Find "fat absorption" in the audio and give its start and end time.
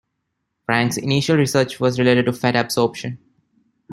2.33-3.19